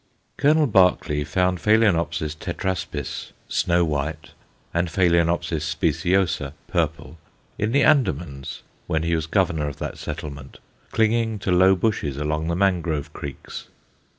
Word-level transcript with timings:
Colonel 0.35 0.65
Berkeley 0.65 1.23
found 1.23 1.59
Ph. 1.61 1.81
tetraspis, 1.85 3.33
snow 3.47 3.85
white, 3.85 4.31
and 4.73 4.91
Ph. 4.91 5.61
speciosa, 5.61 6.55
purple, 6.67 7.19
in 7.59 7.71
the 7.71 7.83
Andamans, 7.83 8.63
when 8.87 9.03
he 9.03 9.13
was 9.15 9.27
Governor 9.27 9.67
of 9.67 9.77
that 9.77 9.99
settlement, 9.99 10.57
clinging 10.89 11.37
to 11.37 11.51
low 11.51 11.75
bushes 11.75 12.17
along 12.17 12.47
the 12.47 12.55
mangrove 12.55 13.13
creeks. 13.13 13.67